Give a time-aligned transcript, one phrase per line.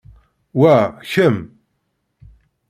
[0.59, 0.75] Wa,
[1.11, 1.37] kemm!